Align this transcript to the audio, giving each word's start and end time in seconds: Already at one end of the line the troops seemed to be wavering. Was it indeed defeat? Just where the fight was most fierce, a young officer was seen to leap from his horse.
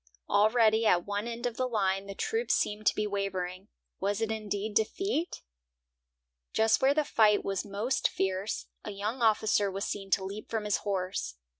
Already 0.27 0.87
at 0.87 1.05
one 1.05 1.27
end 1.27 1.45
of 1.45 1.57
the 1.57 1.67
line 1.67 2.07
the 2.07 2.15
troops 2.15 2.55
seemed 2.55 2.87
to 2.87 2.95
be 2.95 3.05
wavering. 3.05 3.67
Was 3.99 4.19
it 4.19 4.31
indeed 4.31 4.73
defeat? 4.73 5.43
Just 6.53 6.81
where 6.81 6.95
the 6.95 7.05
fight 7.05 7.45
was 7.45 7.63
most 7.63 8.07
fierce, 8.07 8.65
a 8.83 8.89
young 8.89 9.21
officer 9.21 9.69
was 9.69 9.85
seen 9.85 10.09
to 10.09 10.23
leap 10.25 10.49
from 10.49 10.63
his 10.65 10.77
horse. 10.77 11.35